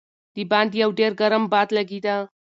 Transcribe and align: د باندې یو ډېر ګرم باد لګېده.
د 0.35 0.37
باندې 0.51 0.75
یو 0.83 0.91
ډېر 0.99 1.11
ګرم 1.19 1.43
باد 1.53 1.67
لګېده. 1.77 2.15